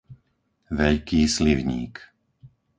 Veľký 0.79 1.21
Slivník 1.35 1.95